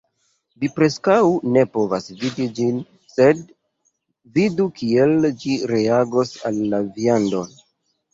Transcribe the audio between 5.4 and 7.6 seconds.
ĝi reagos al la viando